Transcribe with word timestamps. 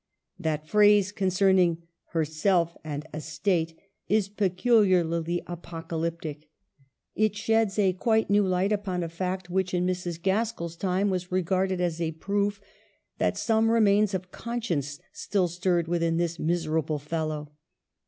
That 0.39 0.67
phrase 0.67 1.11
concerning" 1.11 1.83
herself 2.13 2.75
and 2.83 3.05
estate" 3.13 3.77
is 4.17 4.29
peculiarly 4.29 5.43
apocalyptic. 5.45 6.49
It 7.13 7.35
sheds 7.35 7.77
a 7.77 7.93
quite 7.93 8.27
new 8.27 8.41
light 8.43 8.71
upon 8.71 9.03
a 9.03 9.09
fact 9.09 9.51
which, 9.51 9.75
in 9.75 9.85
Mrs. 9.85 10.19
Gaskell's 10.19 10.75
time, 10.75 11.11
was 11.11 11.31
regarded 11.31 11.79
as 11.79 12.01
a 12.01 12.13
proof 12.13 12.59
that 13.19 13.37
some 13.37 13.69
remains 13.69 14.15
of 14.15 14.31
conscience 14.31 14.99
still 15.13 15.47
stirred 15.47 15.87
within 15.87 16.17
this 16.17 16.39
miserable 16.39 16.97
fel 16.97 17.27
low. 17.27 17.51